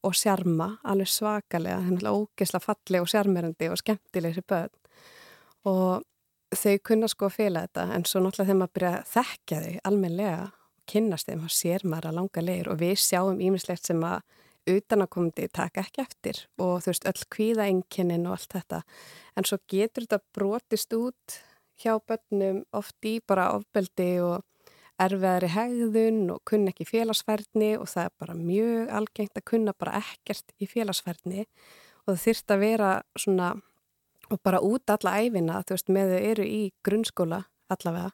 og 0.02 0.16
sjarma, 0.18 0.70
alveg 0.88 1.10
svakalega, 1.12 1.78
það 1.78 1.88
er 1.88 1.96
náttúrulega 1.96 2.22
ógeðsla 2.22 2.62
falli 2.64 3.02
og 3.02 3.10
sjarmerandi 3.12 3.70
og 3.70 3.82
skemmtileg 3.82 4.36
þessi 4.36 4.48
börn 4.50 4.78
og 5.72 6.58
þau 6.58 6.78
kunna 6.88 7.10
sko 7.12 7.28
að 7.30 7.38
fela 7.38 7.66
þetta 7.68 7.88
en 7.96 8.08
svo 8.10 8.24
náttúrulega 8.24 8.50
þegar 8.50 8.62
maður 8.62 8.76
byrja 8.78 8.94
að 8.94 9.12
þekkja 9.12 9.62
þau 9.66 9.76
almenlega 9.90 10.40
og 10.48 10.86
kynnast 10.92 11.30
þeim 11.30 11.46
og 11.46 11.54
sér 11.56 11.86
maður 11.88 12.10
að 12.10 12.18
langa 12.20 12.46
leir 12.46 12.72
og 12.72 12.82
við 12.82 12.96
sjáum 13.04 13.44
ímislegt 13.44 13.88
sem 13.88 14.02
að 14.08 14.24
utanakomandi 14.70 15.48
taka 15.54 15.84
ekki 15.86 16.04
eftir 16.04 16.44
og 16.62 16.84
þú 16.84 16.92
veist 16.92 17.08
öll 17.10 17.26
kvíðaenginin 17.36 18.28
og 18.30 18.38
allt 18.38 18.56
þetta. 18.58 18.82
En 19.38 19.48
svo 19.48 19.60
getur 19.72 20.06
þetta 20.06 20.22
brotist 20.36 20.94
út 20.98 21.38
hjá 21.82 21.98
börnum 22.08 22.64
oft 22.78 23.08
í 23.08 23.18
bara 23.28 23.52
ofbeldi 23.58 24.12
og 24.22 24.46
erfiðari 25.02 25.50
hegðun 25.50 26.22
og 26.36 26.44
kunna 26.46 26.70
ekki 26.74 26.86
félagsfærni 26.86 27.74
og 27.80 27.90
það 27.90 28.10
er 28.10 28.16
bara 28.22 28.38
mjög 28.38 28.94
algengt 29.00 29.40
að 29.40 29.48
kunna 29.50 29.74
bara 29.74 30.02
ekkert 30.02 30.54
í 30.62 30.70
félagsfærni. 30.70 31.48
Og 32.06 32.14
það 32.14 32.24
þyrst 32.26 32.54
að 32.54 32.66
vera 32.66 32.92
svona 33.18 33.54
og 34.32 34.40
bara 34.44 34.62
út 34.64 34.90
alla 34.94 35.18
æfina 35.20 35.62
þú 35.66 35.76
veist 35.76 35.92
með 35.92 36.14
þau 36.14 36.22
eru 36.32 36.46
í 36.48 36.62
grunnskóla 36.86 37.44
allavega 37.72 38.12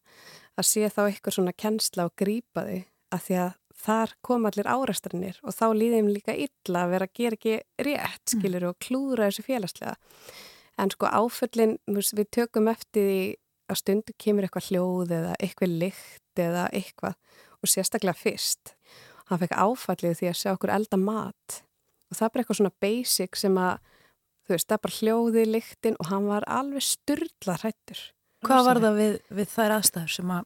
að 0.57 0.69
sé 0.69 0.89
þá 0.89 1.01
eitthvað 1.07 1.37
svona 1.37 1.53
kennsla 1.53 2.07
og 2.07 2.15
grípa 2.17 2.63
þau 2.65 2.79
að 3.13 3.23
því 3.27 3.39
að 3.43 3.51
þar 3.77 4.13
kom 4.25 4.47
allir 4.49 4.69
áreistarinnir 4.69 5.39
og 5.43 5.55
þá 5.55 5.65
líðum 5.77 6.11
líka 6.11 6.35
illa 6.35 6.85
að 6.85 6.93
vera 6.95 7.07
að 7.07 7.17
gera 7.19 7.37
ekki 7.37 7.57
rétt 7.85 8.23
mm. 8.23 8.31
skilur 8.33 8.69
og 8.71 8.79
klúra 8.83 9.27
þessu 9.27 9.45
félagslega 9.45 9.95
en 10.77 10.93
sko 10.93 11.09
áföllin 11.09 11.77
við 11.87 12.31
tökum 12.33 12.69
eftir 12.71 13.07
því 13.07 13.21
að 13.67 13.79
stundu 13.81 14.15
kemur 14.21 14.47
eitthvað 14.47 14.69
hljóð 14.71 15.13
eða 15.17 15.35
eitthvað 15.43 15.77
lykt 15.83 16.41
eða 16.41 16.67
eitthvað 16.75 17.15
og 17.57 17.71
sérstaklega 17.71 18.15
fyrst. 18.17 18.73
Hann 19.27 19.41
fekk 19.41 19.55
áfallið 19.57 20.19
því 20.19 20.29
að 20.29 20.37
sjá 20.39 20.51
okkur 20.53 20.73
elda 20.77 20.99
mat 21.01 21.61
og 22.07 22.15
það 22.15 22.27
er 22.27 22.33
bara 22.33 22.43
eitthvað 22.43 22.59
svona 22.61 22.75
basic 22.83 23.39
sem 23.39 23.57
að 23.59 23.79
þú 24.47 24.55
veist, 24.55 24.67
það 24.69 24.77
er 24.77 24.83
bara 24.85 24.97
hljóði, 24.97 25.47
lyktin 25.51 25.97
og 25.99 26.11
hann 26.11 26.29
var 26.29 26.45
alveg 26.47 26.85
styrla 26.87 27.57
hrættur. 27.59 28.03
Hvað 28.47 28.67
var 28.69 28.79
það 28.85 29.01
við, 29.01 29.17
við 29.39 29.49
þær 29.51 29.75
aðstæður 29.79 30.13
sem 30.13 30.31
að... 30.37 30.45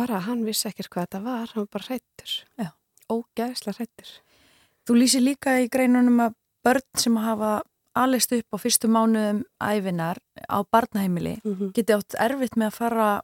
Bara 0.00 0.20
hann 0.24 0.44
vissi 0.46 0.68
ekkert 0.70 0.88
hvað 0.92 1.06
þetta 1.06 1.22
var, 1.24 1.48
hann 1.52 1.64
var 1.66 1.72
bara 1.76 1.88
hrættur. 1.88 2.36
Já. 2.56 2.70
Ógæðsla 3.10 3.74
hrættur. 3.76 4.12
Þú 4.88 4.96
lýsi 4.96 5.20
líka 5.20 5.58
í 5.60 5.68
greinunum 5.72 6.22
að 6.24 6.36
börn 6.64 6.86
sem 7.02 7.18
hafa 7.20 7.60
alist 8.00 8.32
upp 8.32 8.54
á 8.54 8.56
fyrstu 8.62 8.88
mánuðum 8.88 9.42
æfinar 9.60 10.20
á 10.46 10.58
barnaheimili 10.72 11.40
mm 11.44 11.54
-hmm. 11.56 11.72
geti 11.74 11.92
átt 11.92 12.14
erfitt 12.18 12.56
með 12.56 12.66
að 12.66 12.78
fara 12.78 13.22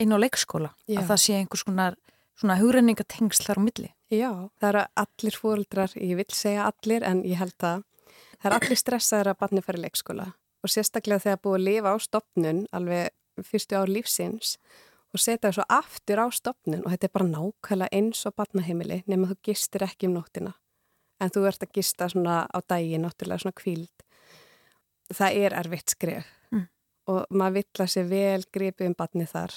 inn 0.00 0.12
á 0.12 0.18
leikskóla 0.18 0.70
Já. 0.88 1.00
að 1.00 1.08
það 1.10 1.22
sé 1.24 1.32
einhvers 1.36 1.64
konar 1.64 1.96
svona 2.36 2.58
hugrenningatengsl 2.60 3.44
þar 3.44 3.58
á 3.60 3.66
milli. 3.66 3.90
Já, 4.10 4.50
það 4.60 4.68
eru 4.68 4.84
allir 5.02 5.36
fóruldrar, 5.36 5.92
ég 5.96 6.16
vil 6.16 6.32
segja 6.32 6.70
allir 6.70 7.02
en 7.02 7.22
ég 7.24 7.38
held 7.38 7.58
að 7.62 7.82
það 8.40 8.46
eru 8.50 8.54
allir 8.54 8.78
stressaður 8.78 9.28
að 9.30 9.38
barni 9.40 9.62
fara 9.62 9.78
í 9.78 9.82
leikskóla 9.82 10.26
og 10.62 10.70
sérstaklega 10.70 11.24
þegar 11.24 11.42
búið 11.42 11.58
að 11.58 11.66
lifa 11.68 11.94
á 11.94 11.96
stopnun 11.98 12.66
alveg 12.72 13.10
fyrstu 13.42 13.76
ár 13.76 13.88
lífsins 13.88 14.58
og 15.16 15.22
setja 15.22 15.52
svo 15.52 15.64
aftur 15.72 16.20
á 16.20 16.26
stopnun 16.32 16.84
og 16.84 16.92
þetta 16.92 17.08
er 17.08 17.16
bara 17.16 17.28
nákvæmlega 17.32 17.96
eins 17.96 18.26
og 18.28 18.36
barnaheimili 18.36 19.02
nema 19.08 19.30
þú 19.32 19.40
gistir 19.48 19.86
ekki 19.86 20.10
um 20.10 20.18
nóttina 20.18 20.52
en 21.20 21.32
þú 21.32 21.46
ert 21.48 21.64
að 21.64 21.72
gista 21.78 22.08
svona 22.12 22.44
á 22.44 22.58
dagi 22.68 22.98
náttúrulega 23.00 23.46
svona 23.46 23.56
kvíld 23.56 24.06
það 25.14 25.40
er 25.44 25.56
erfitt 25.60 25.94
skref 25.94 26.28
mm. 26.52 26.66
og 27.12 27.24
maður 27.30 27.60
vill 27.60 27.84
að 27.84 27.92
sé 27.92 28.04
vel 28.08 28.44
gripið 28.52 28.90
um 28.90 28.96
batni 28.98 29.26
þar. 29.30 29.54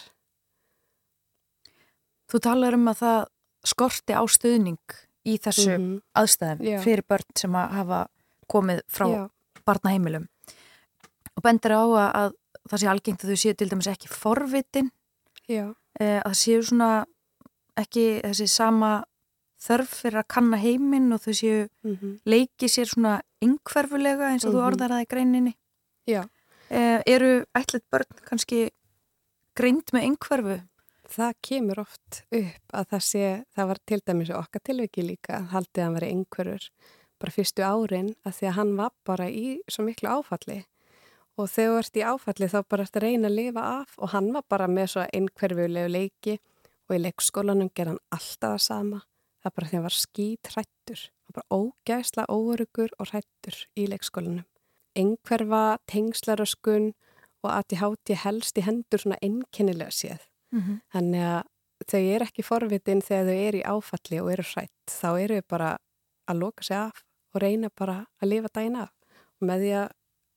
Þú 2.29 2.41
talar 2.45 2.77
um 2.77 2.89
að 2.91 2.99
það 3.03 3.21
skorti 3.69 4.15
á 4.15 4.23
stuðning 4.29 4.97
í 5.27 5.37
þessu 5.41 5.71
mm 5.73 5.85
-hmm. 5.85 6.01
aðstæðum 6.15 6.65
Já. 6.65 6.79
fyrir 6.83 7.05
börn 7.09 7.31
sem 7.35 7.55
að 7.55 7.71
hafa 7.73 8.07
komið 8.47 8.81
frá 8.87 9.07
Já. 9.09 9.29
barnaheimilum 9.65 10.27
og 11.35 11.43
bendur 11.43 11.71
á 11.75 11.83
að 11.83 12.33
það 12.69 12.79
sé 12.79 12.87
algengt 12.87 13.23
að 13.23 13.29
þau 13.29 13.39
séu 13.41 13.53
til 13.53 13.69
dæmis 13.69 13.87
ekki 13.87 14.07
forvitin 14.07 14.91
e, 15.49 16.05
að 16.05 16.27
það 16.27 16.39
séu 16.41 16.65
svona 16.69 16.89
ekki 17.79 18.05
þessi 18.23 18.47
sama 18.51 18.91
þörf 19.59 19.95
fyrir 20.03 20.21
að 20.21 20.29
kanna 20.35 20.59
heiminn 20.59 21.11
og 21.15 21.23
þau 21.23 21.33
séu 21.33 21.67
mm 21.83 21.95
-hmm. 21.95 22.19
leiki 22.25 22.67
sér 22.67 22.87
svona 22.87 23.21
yngverfulega 23.43 24.31
eins 24.31 24.45
og 24.45 24.53
mm 24.53 24.55
-hmm. 24.55 24.59
þú 24.59 24.61
mhm. 24.61 24.67
orðar 24.67 25.01
í 25.01 25.09
greininni. 25.09 25.53
Já. 26.07 26.29
Eh, 26.69 27.01
eru 27.05 27.45
ætlet 27.57 27.83
börn 27.91 28.11
kannski 28.29 28.69
greint 29.55 29.91
með 29.93 30.03
yngverfu? 30.03 30.61
Það 31.09 31.33
kemur 31.41 31.79
oft 31.79 32.23
upp 32.31 32.65
að 32.73 32.85
það 32.91 33.01
sé, 33.01 33.43
það 33.55 33.67
var 33.67 33.77
til 33.85 34.01
dæmis 34.05 34.29
okkar 34.29 34.61
tilviki 34.63 35.01
líka 35.01 35.39
að 35.39 35.49
haldið 35.53 35.81
að 35.81 35.85
hann 35.85 35.97
veri 35.97 36.11
yngverfur 36.11 36.69
bara 37.19 37.31
fyrstu 37.31 37.63
árin 37.65 38.11
að 38.23 38.35
því 38.37 38.47
að 38.47 38.57
hann 38.59 38.75
var 38.77 38.91
bara 39.07 39.29
í 39.29 39.59
svo 39.67 39.83
miklu 39.87 40.09
áfalli 40.09 40.59
og 41.39 41.47
þegar 41.47 41.71
þú 41.71 41.79
ert 41.79 41.99
í 41.99 42.03
áfalli 42.03 42.49
þá 42.51 42.59
bara 42.67 42.85
ert 42.85 42.97
að 42.99 43.05
reyna 43.05 43.29
að 43.29 43.37
lifa 43.37 43.65
af 43.79 43.93
og 43.97 44.11
hann 44.13 44.31
var 44.35 44.45
bara 44.51 44.67
með 44.67 44.93
svo 44.93 45.05
yngverfulegu 45.15 45.91
leiki 45.93 46.35
og 46.89 46.95
í 46.97 47.01
leikskólanum 47.03 47.71
ger 47.75 47.93
hann 47.93 48.01
alltaf 48.11 48.57
það 48.57 48.63
sama. 48.65 49.01
Það 49.39 49.55
bara 49.55 49.67
því 49.67 49.75
að 49.75 49.79
hann 49.79 49.87
var 49.87 49.97
skít 49.97 50.49
hrættur 50.53 51.03
hann 51.07 51.29
var 51.29 51.37
bara 51.39 51.59
ógæsla 51.59 52.25
óörugur 52.27 52.95
og 52.99 53.11
hrættur 53.13 53.59
í 53.79 53.85
leikskólanum. 53.87 54.47
Engverfa, 54.99 55.77
tengslaröskun 55.87 56.91
og 57.45 57.51
að 57.53 57.75
ég 57.75 57.83
háti 57.83 58.17
helst 58.19 58.59
í 58.59 58.65
hendur 58.65 58.99
svona 58.99 59.19
enkennilega 59.23 59.95
séð. 59.95 60.25
Mm 60.51 60.61
-hmm. 60.61 60.77
þannig 60.93 61.23
að 61.29 61.43
þau 61.87 62.03
er 62.15 62.23
ekki 62.25 62.43
forvitin 62.43 63.01
þegar 63.01 63.25
þau 63.25 63.39
eru 63.47 63.57
í 63.57 63.67
áfalli 63.69 64.21
og 64.21 64.31
eru 64.33 64.43
hrætt 64.43 64.89
þá 64.89 65.09
eru 65.19 65.35
þau 65.35 65.47
bara 65.49 65.77
að 66.27 66.39
loka 66.39 66.63
sig 66.63 66.77
af 66.77 67.03
og 67.33 67.41
reyna 67.41 67.69
bara 67.69 68.05
að 68.21 68.29
lifa 68.29 68.49
dægin 68.53 68.75
af. 68.75 68.91
Og 69.39 69.47
með 69.47 69.59
því 69.63 69.71
að 69.81 69.89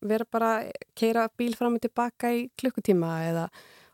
vera 0.08 0.26
bara 0.30 0.50
að 0.60 0.72
keira 0.98 1.28
bíl 1.38 1.54
fram 1.58 1.78
og 1.78 1.84
tilbaka 1.84 2.32
í 2.34 2.46
klukkutíma 2.58 3.12
eða 3.28 3.46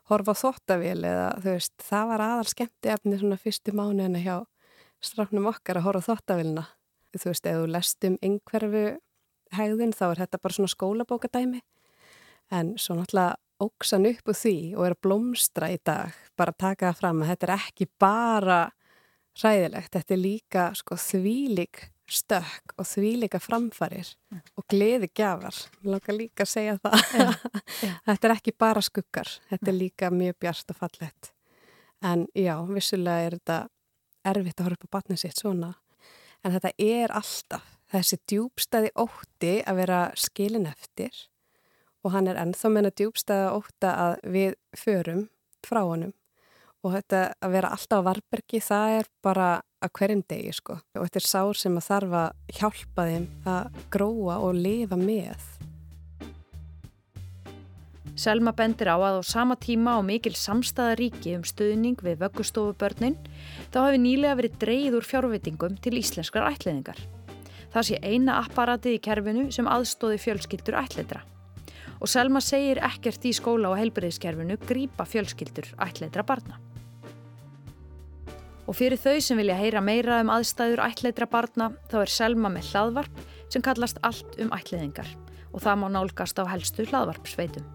horfa 0.09 0.33
þóttavél 0.37 1.03
eða 1.05 1.27
þú 1.43 1.53
veist, 1.53 1.75
það 1.85 2.07
var 2.13 2.23
aðal 2.25 2.47
skemmti 2.49 2.93
efni 2.95 3.19
svona 3.19 3.37
fyrstu 3.41 3.75
mánuðinu 3.77 4.23
hjá 4.23 4.35
strafnum 5.05 5.49
okkar 5.51 5.79
að 5.79 5.85
horfa 5.87 6.13
þóttavilna. 6.13 6.65
Þú 7.15 7.27
veist, 7.29 7.45
ef 7.45 7.59
þú 7.59 7.67
lest 7.73 8.07
um 8.09 8.17
yngverfu 8.25 8.85
hegðun 9.55 9.93
þá 9.97 10.05
er 10.11 10.23
þetta 10.23 10.41
bara 10.43 10.57
svona 10.57 10.73
skólabókadæmi 10.73 11.61
en 12.53 12.73
svo 12.81 12.97
náttúrulega 12.97 13.37
óksan 13.59 14.07
upp 14.09 14.31
úr 14.31 14.37
því 14.37 14.55
og 14.77 14.85
er 14.85 14.95
að 14.95 15.01
blómstra 15.05 15.69
í 15.73 15.77
dag 15.85 16.17
bara 16.39 16.55
taka 16.55 16.89
það 16.89 16.99
fram 17.01 17.23
að 17.23 17.31
þetta 17.33 17.47
er 17.47 17.55
ekki 17.57 17.87
bara 18.01 18.59
ræðilegt, 19.39 19.93
þetta 19.93 20.15
er 20.15 20.21
líka 20.21 20.65
sko 20.77 20.97
þvílik 20.99 21.89
stökk 22.13 22.75
og 22.77 22.87
því 22.87 23.11
líka 23.23 23.41
framfarir 23.41 24.07
mm. 24.31 24.41
og 24.57 24.65
gleði 24.71 25.09
gjafar. 25.15 25.57
Mér 25.81 25.95
langar 25.95 26.17
líka 26.17 26.45
að 26.45 26.51
segja 26.53 26.77
það. 26.83 27.01
Yeah. 27.15 27.41
þetta 28.07 28.29
er 28.29 28.35
ekki 28.35 28.55
bara 28.65 28.83
skuggar, 28.85 29.33
þetta 29.51 29.71
er 29.71 29.77
líka 29.77 30.11
mjög 30.13 30.39
bjart 30.45 30.73
og 30.73 30.79
fallett. 30.79 31.33
En 32.05 32.27
já, 32.37 32.55
vissulega 32.69 33.27
er 33.27 33.37
þetta 33.39 33.59
erfitt 34.29 34.61
að 34.61 34.69
horfa 34.69 34.79
upp 34.79 34.89
á 34.89 34.95
batnið 34.97 35.23
sitt 35.23 35.41
svona. 35.41 35.73
En 36.43 36.55
þetta 36.55 36.71
er 36.79 37.11
alltaf 37.11 37.75
þessi 37.89 38.19
djúbstæði 38.29 38.93
ótti 39.01 39.55
að 39.67 39.81
vera 39.81 39.99
skilin 40.19 40.69
eftir 40.69 41.25
og 42.05 42.13
hann 42.13 42.29
er 42.31 42.39
ennþá 42.39 42.71
meina 42.71 42.91
djúbstæði 42.93 43.49
ótta 43.51 43.93
að 44.05 44.15
við 44.35 44.55
förum 44.77 45.25
frá 45.65 45.81
honum 45.83 46.13
og 46.85 46.93
þetta 46.95 47.23
að 47.43 47.55
vera 47.57 47.71
alltaf 47.75 48.03
á 48.03 48.07
varbergi 48.07 48.61
það 48.63 48.95
er 48.99 49.09
bara 49.25 49.49
að 49.79 49.93
hverjum 49.99 50.23
degi 50.29 50.53
sko 50.55 50.77
og 50.79 51.05
þetta 51.05 51.21
er 51.21 51.27
sár 51.27 51.59
sem 51.59 51.79
að 51.79 51.87
þarf 51.87 52.17
að 52.19 52.57
hjálpa 52.59 53.07
þeim 53.09 53.27
að 53.47 53.81
gróa 53.93 54.37
og 54.43 54.59
lifa 54.59 54.99
með. 54.99 55.49
Selma 58.19 58.51
bendir 58.51 58.89
á 58.91 58.99
að 58.99 59.21
á 59.21 59.23
sama 59.23 59.55
tíma 59.55 59.95
á 59.95 60.03
mikil 60.03 60.33
samstæðaríki 60.35 61.37
um 61.37 61.45
stuðning 61.47 62.01
við 62.03 62.19
vöggustofubörnin 62.19 63.15
þá 63.71 63.77
hafi 63.85 64.01
nýlega 64.03 64.35
verið 64.41 64.57
dreyð 64.59 64.97
úr 64.99 65.07
fjárvitingum 65.07 65.77
til 65.79 65.95
íslenskar 66.01 66.49
ætliðingar. 66.49 66.99
Það 67.71 67.87
sé 67.87 67.99
eina 68.03 68.41
apparatið 68.43 68.97
í 68.97 69.03
kerfinu 69.07 69.45
sem 69.55 69.69
aðstóði 69.71 70.19
fjölskyldur 70.25 70.79
ætliðra. 70.81 71.23
Og 71.99 72.11
Selma 72.11 72.41
segir 72.43 72.81
ekkert 72.83 73.23
í 73.23 73.31
skóla 73.35 73.71
og 73.71 73.79
helbriðskerfinu 73.79 74.59
grípa 74.67 75.07
fjölskyldur 75.07 75.71
ætliðra 75.87 76.27
barna. 76.27 76.59
Og 78.69 78.77
fyrir 78.77 79.01
þau 79.01 79.17
sem 79.17 79.39
vilja 79.39 79.57
heyra 79.57 79.81
meira 79.81 80.19
um 80.21 80.29
aðstæður 80.29 80.83
ætleitra 80.85 81.25
barna 81.29 81.71
þá 81.89 81.95
er 82.03 82.11
Selma 82.13 82.51
með 82.53 82.69
hlaðvarp 82.69 83.23
sem 83.49 83.65
kallast 83.65 83.97
Allt 84.05 84.37
um 84.37 84.53
ætleðingar 84.53 85.09
og 85.49 85.63
það 85.63 85.79
má 85.81 85.87
nálgast 85.89 86.37
á 86.37 86.45
helstu 86.45 86.85
hlaðvarpsveitum. 86.85 87.65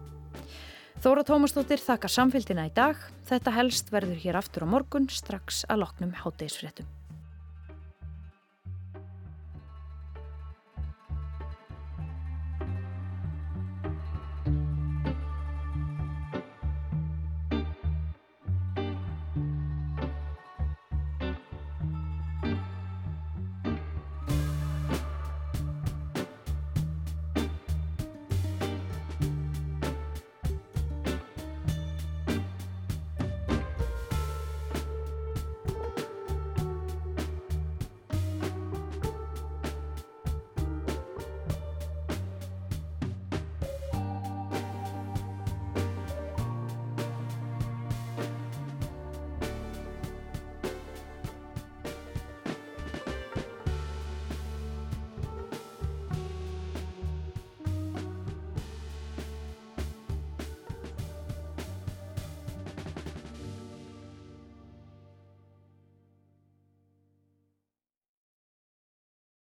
Þóra 1.03 1.25
Tómasdóttir 1.27 1.83
þakkar 1.83 2.13
samfélgina 2.13 2.69
í 2.69 2.71
dag. 2.73 2.95
Þetta 3.27 3.51
helst 3.57 3.91
verður 3.91 4.21
hér 4.23 4.39
aftur 4.39 4.63
á 4.63 4.71
morgun 4.71 5.09
strax 5.11 5.65
að 5.67 5.83
loknum 5.83 6.15
háttegisfréttum. 6.15 6.87